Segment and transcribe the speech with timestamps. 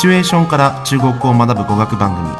[0.00, 2.34] チュエーションから中国語を学ぶ語学番組。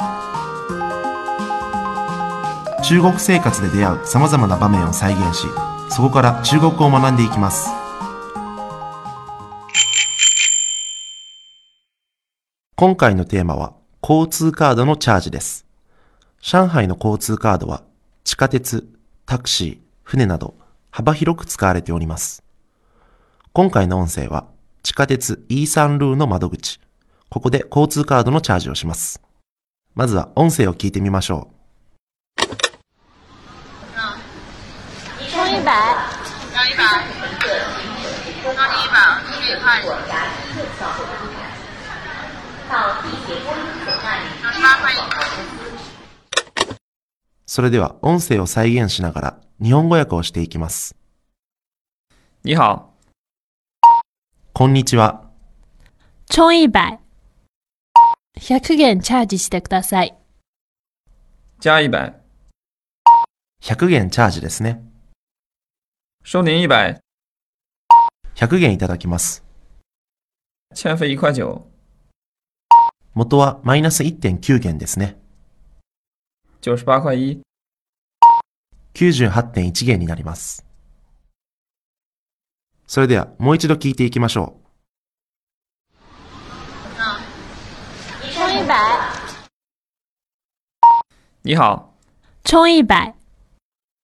[2.83, 5.45] 中国生活で出会うさまざまな場面を再現し
[5.91, 7.69] そこから中国語を学んでいきます。
[12.77, 15.67] 今回のテーマは交通カードのチャージです。
[16.39, 17.83] 上海の交通カードは
[18.23, 18.87] 地下鉄、
[19.27, 20.55] タクシー、船など
[20.89, 22.43] 幅広く使われております。
[23.53, 24.47] 今回の音声は
[24.81, 26.79] 地下鉄 E3 ルーの窓口。
[27.33, 29.21] ここで交通カードのチャージをします。
[29.95, 31.47] まずは音声を聞いてみましょ。
[31.49, 31.53] う。
[47.45, 50.97] それでは音声を再現しながら日本語訳をしていきます。
[52.43, 52.89] 你好，
[54.51, 55.29] こんにちは。
[56.27, 57.00] 充一百。
[58.39, 60.15] 100元チャージしてください。
[61.61, 62.15] 加一百
[63.61, 64.81] ，100元チャージですね。
[66.23, 66.99] 收您一百
[68.35, 69.43] ，100元いただきます。
[70.73, 71.67] 欠费一块九，
[73.13, 75.17] 元はマイナス1.9元ですね。
[76.61, 77.41] 九十八块一。
[78.93, 80.65] 98.1元になります。
[82.87, 84.70] それではもう一度聞いていきましょ充
[88.70, 88.74] 百，
[91.42, 91.94] 你好，
[92.44, 93.14] 充一百，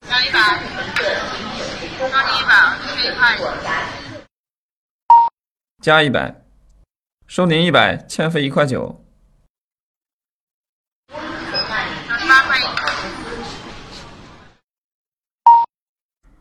[0.09, 0.39] 要一百，
[2.01, 3.37] 要你一百，可以看。
[5.83, 6.43] 加一百，
[7.27, 9.05] 收您一百，欠费一块九，
[11.09, 11.19] 要
[12.19, 12.63] 十八块一。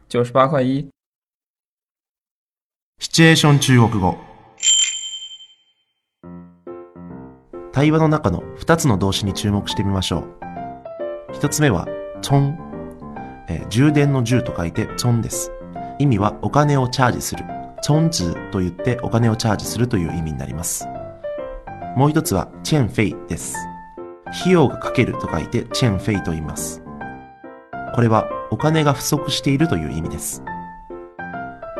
[0.08, 0.82] 九十八块一。
[0.82, 0.90] う。
[3.00, 4.25] シチュエーション中国語。
[7.77, 11.33] 対話の中の2つの動詞に注目してみましょう。
[11.35, 11.87] 1つ目は、
[12.23, 12.59] チョン。
[13.51, 15.53] えー充電の充と書いてチョンです。
[15.99, 17.45] 意味はお金をチャージする。
[17.83, 20.89] チョンズと言ってお金をチャージするという意味になります。
[21.99, 23.55] もう一つは、チェンフェイです。
[24.41, 26.83] 費用がかけると書いてチェンフェイと言います。
[27.95, 30.43] これはお金が不足しているという意味です。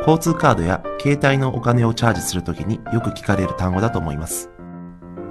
[0.01, 4.51] 交通カードや携帯のお金をチャージするときによく聞かれる単語だと思います。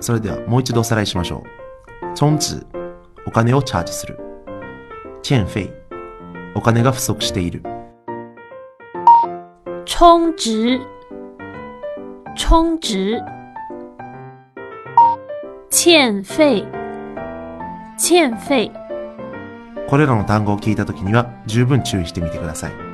[0.07, 2.15] それではもう一度おさらいしましょう。
[2.15, 2.65] チョンズ、
[3.27, 4.17] お金をチャージする。
[5.21, 5.71] チェンフェイ、
[6.55, 7.61] お金が不足している。
[9.85, 10.79] 充值，
[12.37, 13.21] 充值，
[15.71, 16.65] 欠费，
[17.99, 18.71] 欠费。
[19.89, 22.86] これらの単語を聞いたときには十分注意してみてください。